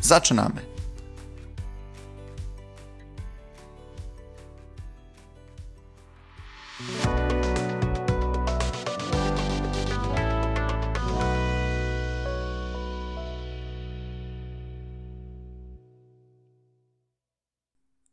[0.00, 0.78] Zaczynamy!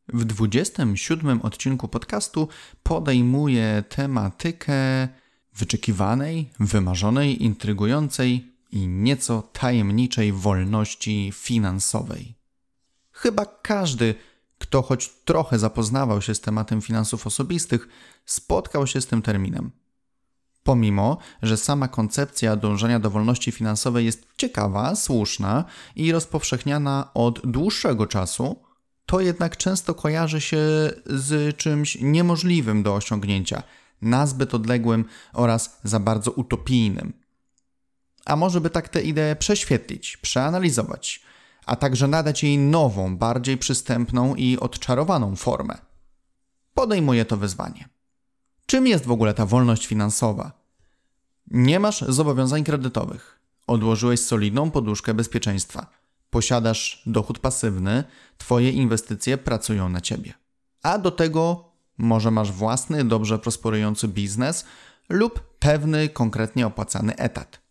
[0.08, 2.48] W 27 odcinku podcastu
[2.84, 5.08] podejmuję tematykę
[5.56, 12.36] wyczekiwanej, wymarzonej, intrygującej i nieco tajemniczej wolności finansowej.
[13.12, 14.16] Chyba każdy,
[14.58, 17.88] kto choć trochę zapoznawał się z tematem finansów osobistych,
[18.26, 19.72] spotkał się z tym terminem.
[20.64, 28.08] Pomimo, że sama koncepcja dążenia do wolności finansowej jest ciekawa, słuszna i rozpowszechniana od dłuższego
[28.08, 28.64] czasu,
[29.06, 30.58] to jednak często kojarzy się
[31.06, 33.64] z czymś niemożliwym do osiągnięcia,
[34.02, 37.25] nazbyt odległym oraz za bardzo utopijnym.
[38.26, 41.22] A może by tak tę ideę prześwietlić, przeanalizować,
[41.66, 45.78] a także nadać jej nową, bardziej przystępną i odczarowaną formę.
[46.74, 47.90] Podejmuję to wyzwanie.
[48.66, 50.52] Czym jest w ogóle ta wolność finansowa?
[51.52, 53.40] Nie masz zobowiązań kredytowych.
[53.68, 55.88] Odłożyłeś solidną poduszkę bezpieczeństwa
[56.36, 58.04] posiadasz dochód pasywny,
[58.38, 60.34] Twoje inwestycje pracują na Ciebie.
[60.84, 64.66] A do tego może masz własny, dobrze prosperujący biznes
[65.10, 67.65] lub pewny, konkretnie opłacany etat.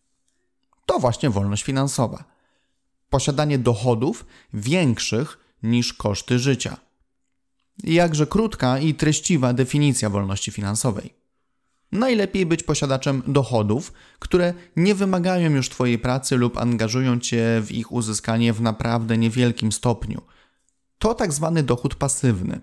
[0.85, 2.23] To właśnie wolność finansowa.
[3.09, 6.77] Posiadanie dochodów większych niż koszty życia.
[7.83, 11.13] Jakże krótka i treściwa definicja wolności finansowej.
[11.91, 17.91] Najlepiej być posiadaczem dochodów, które nie wymagają już Twojej pracy lub angażują Cię w ich
[17.91, 20.21] uzyskanie w naprawdę niewielkim stopniu.
[20.99, 22.61] To tak zwany dochód pasywny.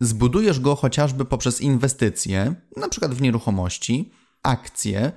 [0.00, 3.08] Zbudujesz go chociażby poprzez inwestycje, np.
[3.08, 4.10] w nieruchomości,
[4.42, 5.12] akcje,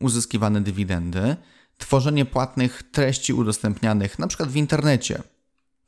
[0.00, 1.36] uzyskiwane dywidendy,
[1.78, 4.46] tworzenie płatnych treści udostępnianych np.
[4.46, 5.22] w internecie,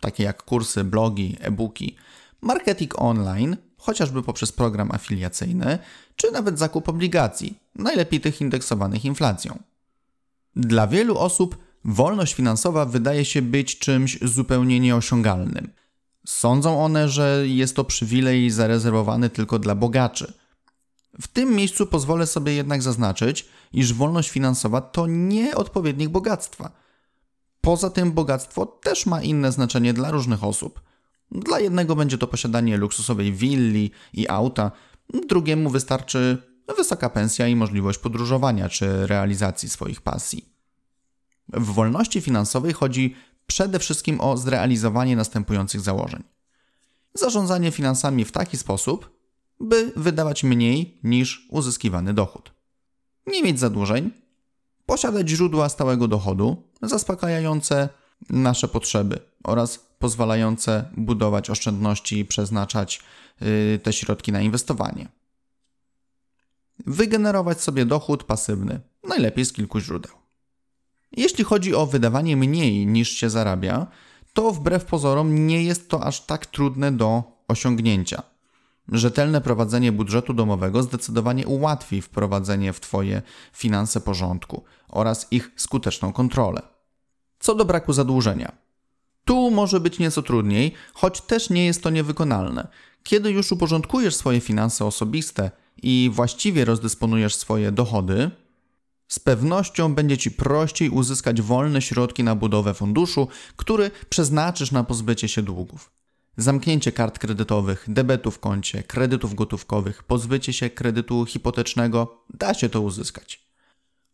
[0.00, 1.96] takie jak kursy, blogi, e-booki,
[2.40, 5.78] marketing online, chociażby poprzez program afiliacyjny,
[6.16, 9.58] czy nawet zakup obligacji, najlepiej tych indeksowanych inflacją.
[10.56, 15.72] Dla wielu osób wolność finansowa wydaje się być czymś zupełnie nieosiągalnym.
[16.26, 20.32] Sądzą one, że jest to przywilej zarezerwowany tylko dla bogaczy.
[21.20, 26.70] W tym miejscu pozwolę sobie jednak zaznaczyć, iż wolność finansowa to nie odpowiednik bogactwa.
[27.60, 30.80] Poza tym bogactwo też ma inne znaczenie dla różnych osób.
[31.30, 34.70] Dla jednego będzie to posiadanie luksusowej willi i auta,
[35.28, 40.48] drugiemu wystarczy wysoka pensja i możliwość podróżowania czy realizacji swoich pasji.
[41.52, 43.14] W wolności finansowej chodzi
[43.46, 46.22] przede wszystkim o zrealizowanie następujących założeń.
[47.14, 49.20] Zarządzanie finansami w taki sposób,
[49.60, 52.59] by wydawać mniej niż uzyskiwany dochód.
[53.26, 54.10] Nie mieć zadłużeń,
[54.86, 57.88] posiadać źródła stałego dochodu zaspokajające
[58.30, 63.00] nasze potrzeby oraz pozwalające budować oszczędności i przeznaczać
[63.42, 65.08] y, te środki na inwestowanie.
[66.86, 70.12] Wygenerować sobie dochód pasywny, najlepiej z kilku źródeł.
[71.12, 73.86] Jeśli chodzi o wydawanie mniej niż się zarabia,
[74.32, 78.22] to wbrew pozorom nie jest to aż tak trudne do osiągnięcia.
[78.88, 86.62] Rzetelne prowadzenie budżetu domowego zdecydowanie ułatwi wprowadzenie w Twoje finanse porządku oraz ich skuteczną kontrolę.
[87.40, 88.52] Co do braku zadłużenia.
[89.24, 92.68] Tu może być nieco trudniej, choć też nie jest to niewykonalne.
[93.02, 95.50] Kiedy już uporządkujesz swoje finanse osobiste
[95.82, 98.30] i właściwie rozdysponujesz swoje dochody,
[99.08, 105.28] z pewnością będzie Ci prościej uzyskać wolne środki na budowę funduszu, który przeznaczysz na pozbycie
[105.28, 105.99] się długów.
[106.36, 112.80] Zamknięcie kart kredytowych, debetów w koncie, kredytów gotówkowych, pozbycie się kredytu hipotecznego da się to
[112.80, 113.50] uzyskać.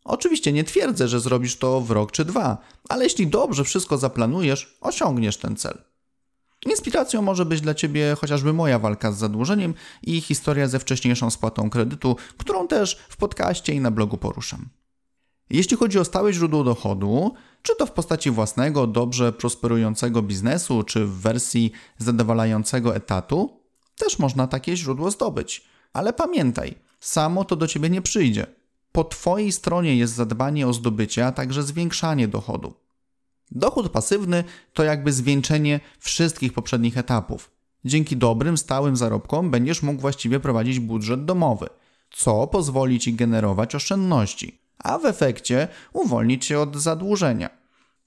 [0.03, 2.57] Oczywiście nie twierdzę, że zrobisz to w rok czy dwa,
[2.89, 5.77] ale jeśli dobrze wszystko zaplanujesz, osiągniesz ten cel.
[6.65, 9.73] Inspiracją może być dla Ciebie chociażby moja walka z zadłużeniem
[10.03, 14.69] i historia ze wcześniejszą spłatą kredytu, którą też w podcaście i na blogu poruszam.
[15.49, 21.05] Jeśli chodzi o stałe źródło dochodu, czy to w postaci własnego, dobrze prosperującego biznesu, czy
[21.05, 23.61] w wersji zadowalającego etatu,
[23.97, 25.65] też można takie źródło zdobyć.
[25.93, 28.57] Ale pamiętaj, samo to do Ciebie nie przyjdzie
[28.97, 32.73] po Twojej stronie jest zadbanie o zdobycie, a także zwiększanie dochodu.
[33.51, 34.43] Dochód pasywny
[34.73, 37.51] to jakby zwieńczenie wszystkich poprzednich etapów.
[37.85, 41.67] Dzięki dobrym, stałym zarobkom będziesz mógł właściwie prowadzić budżet domowy,
[42.11, 47.49] co pozwoli ci generować oszczędności, a w efekcie uwolnić się od zadłużenia.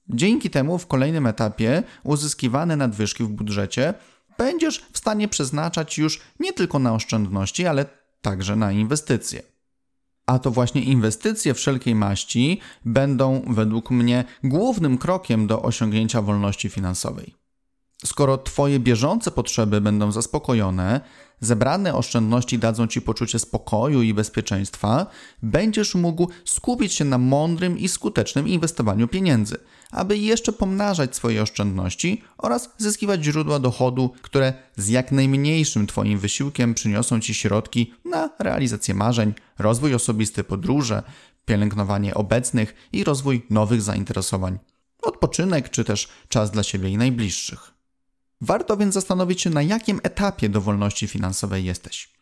[0.09, 3.93] Dzięki temu w kolejnym etapie uzyskiwane nadwyżki w budżecie
[4.37, 7.85] będziesz w stanie przeznaczać już nie tylko na oszczędności, ale
[8.21, 9.41] także na inwestycje.
[10.25, 17.40] A to właśnie inwestycje wszelkiej maści będą według mnie głównym krokiem do osiągnięcia wolności finansowej.
[18.05, 21.01] Skoro Twoje bieżące potrzeby będą zaspokojone,
[21.39, 25.05] zebrane oszczędności dadzą Ci poczucie spokoju i bezpieczeństwa,
[25.43, 29.57] będziesz mógł skupić się na mądrym i skutecznym inwestowaniu pieniędzy,
[29.91, 36.73] aby jeszcze pomnażać swoje oszczędności oraz zyskiwać źródła dochodu, które z jak najmniejszym Twoim wysiłkiem
[36.73, 41.03] przyniosą Ci środki na realizację marzeń, rozwój osobisty, podróże,
[41.45, 44.59] pielęgnowanie obecnych i rozwój nowych zainteresowań,
[45.01, 47.80] odpoczynek czy też czas dla siebie i najbliższych.
[48.41, 52.13] Warto więc zastanowić się, na jakim etapie dowolności finansowej jesteś.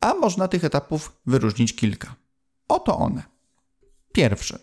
[0.00, 2.14] A można tych etapów wyróżnić kilka.
[2.68, 3.22] Oto one.
[4.12, 4.58] Pierwszy.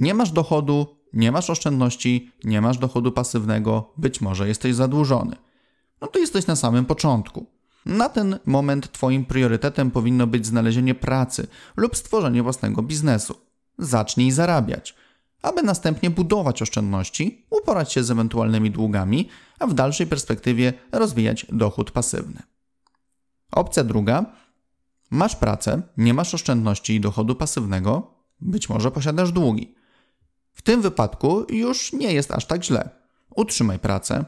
[0.00, 5.36] Nie masz dochodu, nie masz oszczędności, nie masz dochodu pasywnego, być może jesteś zadłużony.
[6.00, 7.46] No to jesteś na samym początku.
[7.86, 11.46] Na ten moment Twoim priorytetem powinno być znalezienie pracy
[11.76, 13.34] lub stworzenie własnego biznesu.
[13.78, 14.94] Zacznij zarabiać
[15.42, 21.90] aby następnie budować oszczędności, uporać się z ewentualnymi długami, a w dalszej perspektywie rozwijać dochód
[21.90, 22.42] pasywny.
[23.52, 24.26] Opcja druga.
[25.10, 29.74] Masz pracę, nie masz oszczędności i dochodu pasywnego, być może posiadasz długi.
[30.52, 32.90] W tym wypadku już nie jest aż tak źle.
[33.36, 34.24] Utrzymaj pracę,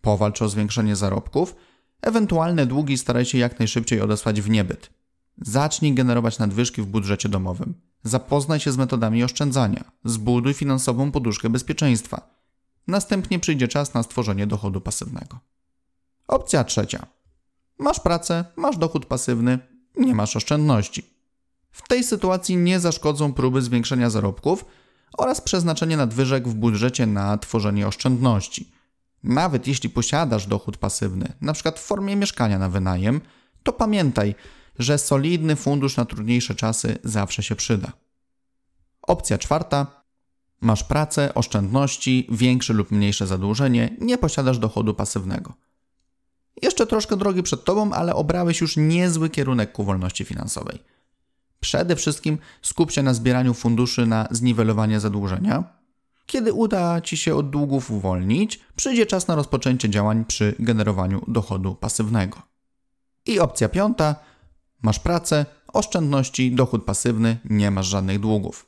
[0.00, 1.56] powalcz o zwiększenie zarobków,
[2.02, 4.90] ewentualne długi staraj się jak najszybciej odesłać w niebyt.
[5.38, 7.74] Zacznij generować nadwyżki w budżecie domowym.
[8.02, 9.84] Zapoznaj się z metodami oszczędzania.
[10.04, 12.34] Zbuduj finansową poduszkę bezpieczeństwa.
[12.86, 15.38] Następnie przyjdzie czas na stworzenie dochodu pasywnego.
[16.28, 17.06] Opcja trzecia.
[17.78, 19.58] Masz pracę, masz dochód pasywny,
[19.96, 21.14] nie masz oszczędności.
[21.70, 24.64] W tej sytuacji nie zaszkodzą próby zwiększenia zarobków
[25.18, 28.72] oraz przeznaczenie nadwyżek w budżecie na tworzenie oszczędności.
[29.22, 31.72] Nawet jeśli posiadasz dochód pasywny, np.
[31.76, 33.20] w formie mieszkania na wynajem,
[33.62, 34.34] to pamiętaj,
[34.78, 37.92] że solidny fundusz na trudniejsze czasy zawsze się przyda.
[39.02, 40.03] Opcja czwarta.
[40.64, 45.52] Masz pracę, oszczędności, większe lub mniejsze zadłużenie, nie posiadasz dochodu pasywnego.
[46.62, 50.78] Jeszcze troszkę drogi przed tobą, ale obrałeś już niezły kierunek ku wolności finansowej.
[51.60, 55.64] Przede wszystkim skup się na zbieraniu funduszy na zniwelowanie zadłużenia.
[56.26, 61.74] Kiedy uda ci się od długów uwolnić, przyjdzie czas na rozpoczęcie działań przy generowaniu dochodu
[61.74, 62.42] pasywnego.
[63.26, 64.14] I opcja piąta
[64.82, 68.66] Masz pracę, oszczędności, dochód pasywny, nie masz żadnych długów.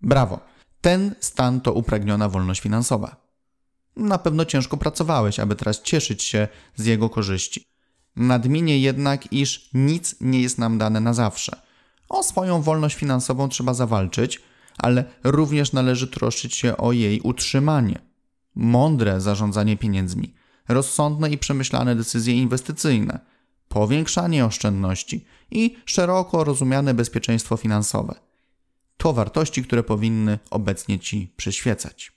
[0.00, 0.40] Brawo!
[0.80, 3.16] Ten stan to upragniona wolność finansowa.
[3.96, 7.64] Na pewno ciężko pracowałeś, aby teraz cieszyć się z jego korzyści.
[8.16, 11.62] Nadmienię jednak, iż nic nie jest nam dane na zawsze.
[12.08, 14.42] O swoją wolność finansową trzeba zawalczyć,
[14.78, 17.98] ale również należy troszczyć się o jej utrzymanie.
[18.54, 20.34] Mądre zarządzanie pieniędzmi,
[20.68, 23.18] rozsądne i przemyślane decyzje inwestycyjne–
[23.68, 28.14] powiększanie oszczędności i szeroko rozumiane bezpieczeństwo finansowe.
[28.98, 32.12] To wartości, które powinny obecnie Ci przyświecać.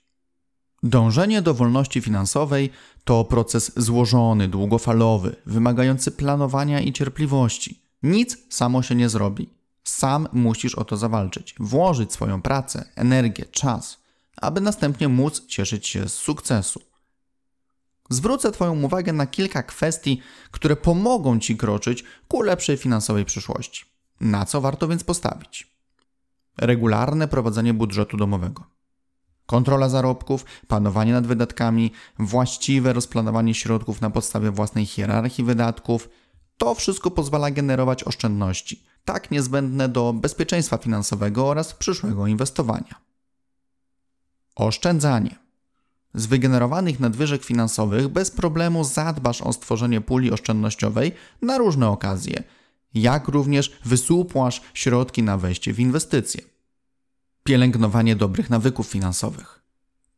[0.82, 2.70] Dążenie do wolności finansowej
[3.04, 7.82] to proces złożony, długofalowy, wymagający planowania i cierpliwości.
[8.02, 9.48] Nic samo się nie zrobi.
[9.84, 13.98] Sam musisz o to zawalczyć, włożyć swoją pracę, energię, czas,
[14.36, 16.80] aby następnie móc cieszyć się z sukcesu
[18.12, 23.84] zwrócę Twoją uwagę na kilka kwestii, które pomogą Ci kroczyć ku lepszej finansowej przyszłości.
[24.20, 25.71] Na co warto więc postawić?
[26.62, 28.64] Regularne prowadzenie budżetu domowego.
[29.46, 36.08] Kontrola zarobków, panowanie nad wydatkami, właściwe rozplanowanie środków na podstawie własnej hierarchii wydatków
[36.56, 42.94] to wszystko pozwala generować oszczędności, tak niezbędne do bezpieczeństwa finansowego oraz przyszłego inwestowania.
[44.56, 45.38] Oszczędzanie.
[46.14, 52.42] Z wygenerowanych nadwyżek finansowych bez problemu zadbasz o stworzenie puli oszczędnościowej na różne okazje,
[52.94, 56.51] jak również wysupłasz środki na wejście w inwestycje.
[57.44, 59.62] Pielęgnowanie dobrych nawyków finansowych.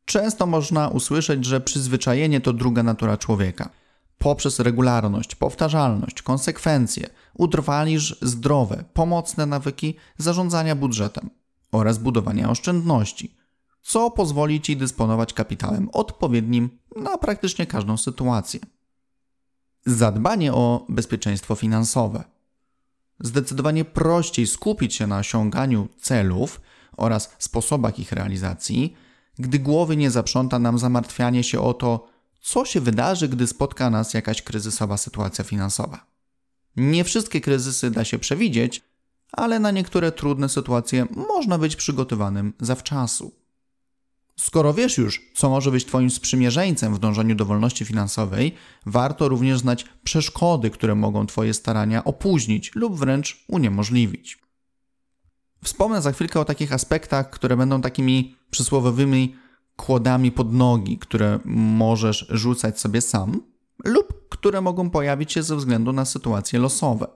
[0.05, 3.71] Często można usłyszeć, że przyzwyczajenie to druga natura człowieka.
[4.19, 11.31] Poprzez regularność, powtarzalność, konsekwencje utrwalisz zdrowe, pomocne nawyki zarządzania budżetem
[11.73, 13.35] oraz budowania oszczędności–
[13.85, 18.61] co pozwoli Ci dysponować kapitałem odpowiednim na praktycznie każdą sytuację.
[19.87, 22.25] Zadbanie o bezpieczeństwo finansowe.
[23.21, 26.61] Zdecydowanie prościej skupić się na osiąganiu celów
[26.97, 28.95] oraz sposobach ich realizacji,
[29.39, 32.07] gdy głowy nie zaprząta nam zamartwianie się o to,
[32.41, 36.07] co się wydarzy, gdy spotka nas jakaś kryzysowa sytuacja finansowa.
[36.77, 38.83] Nie wszystkie kryzysy da się przewidzieć,
[39.33, 43.33] ale na niektóre trudne sytuacje można być przygotowanym zawczasu.
[44.37, 48.55] Skoro wiesz już, co może być Twoim sprzymierzeńcem w dążeniu do wolności finansowej,
[48.87, 54.44] warto również znać przeszkody, które mogą Twoje starania opóźnić lub wręcz uniemożliwić.
[55.65, 59.37] Wspomnę za chwilkę o takich aspektach, które będą takimi przysłowiowymi
[59.77, 63.43] kłodami pod nogi, które możesz rzucać sobie sam,
[63.85, 67.07] lub które mogą pojawić się ze względu na sytuacje losowe.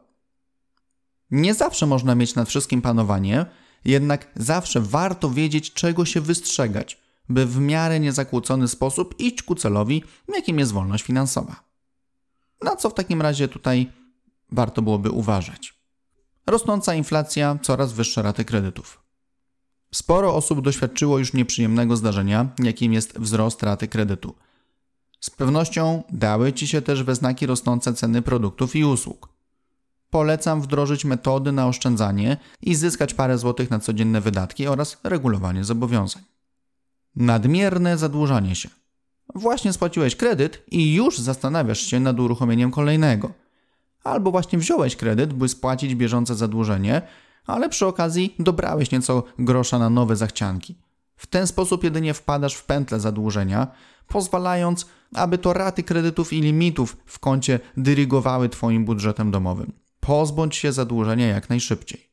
[1.31, 3.47] Nie zawsze można mieć nad wszystkim panowanie,
[3.85, 10.05] jednak zawsze warto wiedzieć, czego się wystrzegać, by w miarę niezakłócony sposób iść ku celowi,
[10.35, 11.65] jakim jest wolność finansowa.
[12.63, 13.93] Na co w takim razie tutaj
[14.53, 15.78] warto byłoby uważać?
[16.49, 19.03] Rosnąca inflacja, coraz wyższe raty kredytów.
[19.95, 24.35] Sporo osób doświadczyło już nieprzyjemnego zdarzenia, jakim jest wzrost raty kredytu.
[25.21, 29.29] Z pewnością dały Ci się też we znaki rosnące ceny produktów i usług.
[30.11, 36.23] Polecam wdrożyć metody na oszczędzanie i zyskać parę złotych na codzienne wydatki oraz regulowanie zobowiązań.
[37.17, 38.69] Nadmierne zadłużanie się.
[39.35, 43.48] Właśnie spłaciłeś kredyt i już zastanawiasz się nad uruchomieniem kolejnego.
[44.05, 47.03] Albo właśnie wziąłeś kredyt, by spłacić bieżące zadłużenie,
[47.47, 50.77] ale przy okazji dobrałeś nieco grosza na nowe zachcianki.
[51.17, 53.67] W ten sposób jedynie wpadasz w pętlę zadłużenia,
[54.09, 59.73] pozwalając, aby to raty kredytów i limitów w koncie dyrygowały Twoim budżetem domowym.
[60.01, 62.09] Pozbądź się zadłużenia jak najszybciej.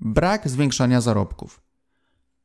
[0.00, 1.60] Brak zwiększania zarobków.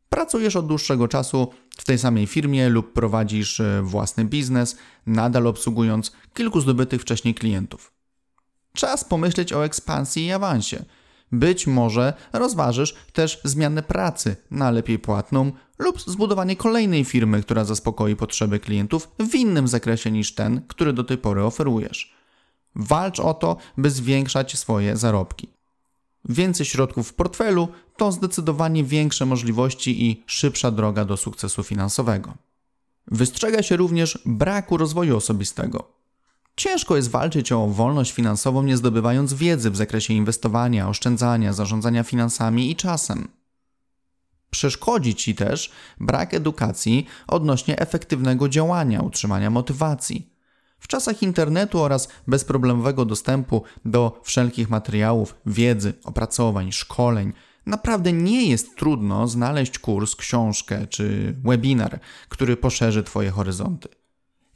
[0.10, 1.48] Pracujesz od dłuższego czasu
[1.78, 7.94] w tej samej firmie lub prowadzisz e, własny biznes, nadal obsługując kilku zdobytych wcześniej klientów.
[8.74, 10.86] Czas pomyśleć o ekspansji i awansie.
[11.32, 18.16] Być może rozważysz też zmianę pracy na lepiej płatną lub zbudowanie kolejnej firmy, która zaspokoi
[18.16, 22.16] potrzeby klientów w innym zakresie niż ten, który do tej pory oferujesz.
[22.75, 25.48] Walcz o to, by zwiększać swoje zarobki.
[26.25, 32.34] Więcej środków w portfelu to zdecydowanie większe możliwości i szybsza droga do sukcesu finansowego.
[33.08, 36.00] Wystrzega się również braku rozwoju osobistego.
[36.55, 42.72] Ciężko jest walczyć o wolność finansową, nie zdobywając wiedzy w zakresie inwestowania, oszczędzania, zarządzania finansami
[42.72, 43.27] i czasem.
[44.50, 50.31] Przeszkodzi ci też brak edukacji odnośnie efektywnego działania, utrzymania motywacji.
[50.79, 57.34] W czasach internetu oraz bezproblemowego dostępu do wszelkich materiałów, wiedzy, opracowań, szkoleń,
[57.65, 64.00] naprawdę nie jest trudno znaleźć kurs, książkę czy webinar, który poszerzy Twoje horyzonty.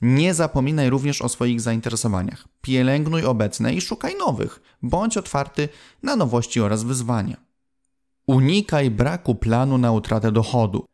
[0.02, 2.48] Nie zapominaj również o swoich zainteresowaniach.
[2.62, 4.62] Pielęgnuj obecne i szukaj nowych.
[4.82, 5.70] Bądź otwarty
[6.04, 7.38] na nowości oraz wyzwania.
[8.28, 10.86] Unikaj braku planu na utratę dochodu.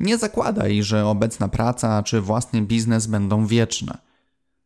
[0.00, 3.98] Nie zakładaj, że obecna praca czy własny biznes będą wieczne.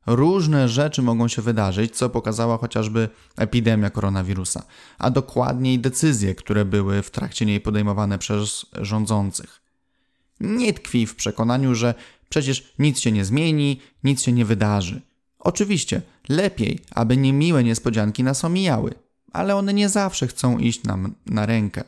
[0.06, 4.62] Różne rzeczy mogą się wydarzyć, co pokazała chociażby epidemia koronawirusa,
[4.98, 9.60] a dokładniej decyzje, które były w trakcie niej podejmowane przez rządzących.
[10.40, 11.94] Nie tkwi w przekonaniu, że
[12.28, 15.02] przecież nic się nie zmieni, nic się nie wydarzy.
[15.38, 18.94] Oczywiście, lepiej, aby niemiłe niespodzianki nas omijały,
[19.32, 21.84] ale one nie zawsze chcą iść nam na rękę.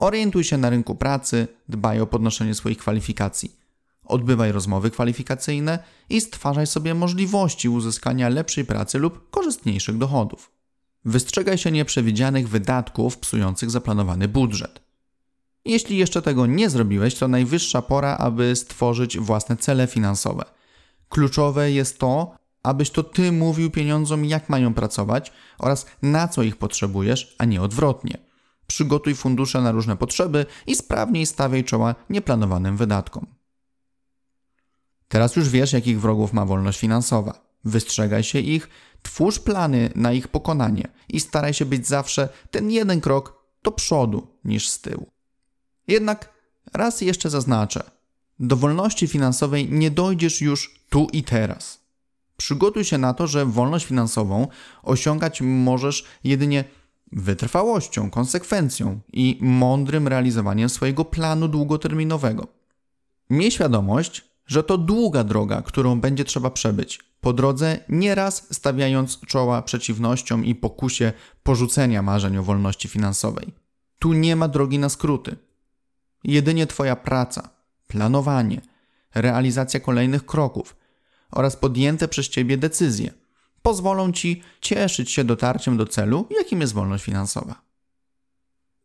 [0.00, 3.56] Orientuj się na rynku pracy, dbaj o podnoszenie swoich kwalifikacji.
[4.04, 5.78] Odbywaj rozmowy kwalifikacyjne
[6.08, 10.50] i stwarzaj sobie możliwości uzyskania lepszej pracy lub korzystniejszych dochodów.
[11.04, 14.83] Wystrzegaj się nieprzewidzianych wydatków psujących zaplanowany budżet.
[15.64, 20.44] Jeśli jeszcze tego nie zrobiłeś, to najwyższa pora, aby stworzyć własne cele finansowe.
[21.08, 26.56] Kluczowe jest to, abyś to ty mówił pieniądzom, jak mają pracować oraz na co ich
[26.56, 28.18] potrzebujesz, a nie odwrotnie.
[28.66, 33.26] Przygotuj fundusze na różne potrzeby i sprawniej stawiaj czoła nieplanowanym wydatkom.
[35.08, 37.44] Teraz już wiesz, jakich wrogów ma wolność finansowa.
[37.64, 38.68] Wystrzegaj się ich,
[39.02, 44.26] twórz plany na ich pokonanie i staraj się być zawsze ten jeden krok do przodu
[44.44, 45.13] niż z tyłu.
[45.88, 46.28] Jednak
[46.72, 47.82] raz jeszcze zaznaczę:
[48.38, 51.84] do wolności finansowej nie dojdziesz już tu i teraz.
[52.36, 54.48] Przygotuj się na to, że wolność finansową
[54.82, 56.64] osiągać możesz jedynie
[57.12, 62.46] wytrwałością, konsekwencją i mądrym realizowaniem swojego planu długoterminowego.
[63.30, 67.00] Miej świadomość, że to długa droga, którą będzie trzeba przebyć.
[67.20, 71.12] Po drodze nieraz stawiając czoła przeciwnościom i pokusie
[71.42, 73.52] porzucenia marzeń o wolności finansowej.
[73.98, 75.36] Tu nie ma drogi na skróty.
[76.24, 77.50] Jedynie Twoja praca,
[77.86, 78.60] planowanie,
[79.14, 80.76] realizacja kolejnych kroków
[81.30, 83.12] oraz podjęte przez Ciebie decyzje
[83.64, 87.62] pozwolą Ci cieszyć się dotarciem do celu, jakim jest wolność finansowa.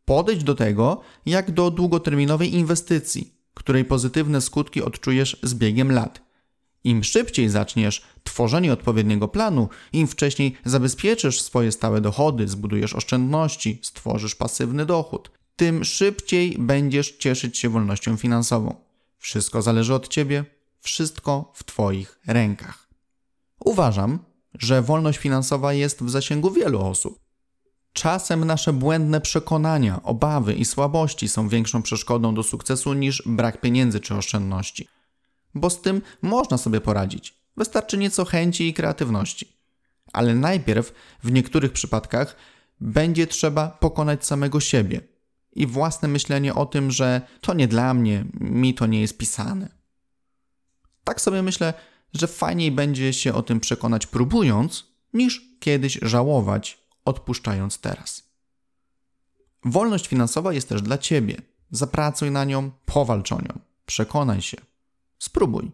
[0.06, 6.22] Podejdź do tego jak do długoterminowej inwestycji, której pozytywne skutki odczujesz z biegiem lat.
[6.84, 14.36] Im szybciej zaczniesz tworzenie odpowiedniego planu, im wcześniej zabezpieczysz swoje stałe dochody, zbudujesz oszczędności, stworzysz
[14.36, 18.76] pasywny dochód, tym szybciej będziesz cieszyć się wolnością finansową.
[19.18, 20.46] Wszystko zależy od ciebie,
[20.80, 22.88] wszystko w Twoich rękach.
[23.66, 24.20] Uważam,
[24.54, 27.20] że wolność finansowa jest w zasięgu wielu osób.
[27.94, 34.00] Czasem nasze błędne przekonania, obawy i słabości są większą przeszkodą do sukcesu niż brak pieniędzy
[34.00, 34.88] czy oszczędności.
[35.56, 37.34] Bo z tym można sobie poradzić.
[37.58, 39.54] Wystarczy nieco chęci i kreatywności.
[40.14, 42.36] Ale najpierw, w niektórych przypadkach,
[42.82, 45.09] będzie trzeba pokonać samego siebie
[45.52, 49.70] i własne myślenie o tym, że to nie dla mnie, mi to nie jest pisane.
[51.04, 51.74] Tak sobie myślę,
[52.14, 58.30] że fajniej będzie się o tym przekonać próbując, niż kiedyś żałować, odpuszczając teraz.
[59.66, 61.42] Wolność finansowa jest też dla ciebie.
[61.72, 64.58] Zapracuj na nią, powalcz o nią, przekonaj się,
[65.20, 65.72] spróbuj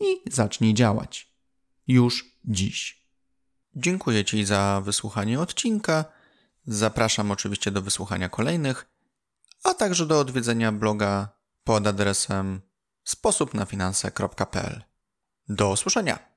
[0.00, 1.32] i zacznij działać.
[1.88, 3.02] Już dziś.
[3.76, 6.04] Dziękuję Ci za wysłuchanie odcinka.
[6.66, 8.86] Zapraszam oczywiście do wysłuchania kolejnych,
[9.64, 11.28] a także do odwiedzenia bloga
[11.64, 12.60] pod adresem
[13.04, 14.82] sposobnafinanse.pl.
[15.48, 16.27] Do usłyszenia.